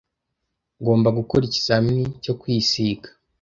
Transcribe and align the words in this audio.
Ngomba 0.79 1.09
gukora 1.17 1.43
ikizamini 1.45 2.03
cyo 2.23 2.33
kwisiga. 2.39 3.07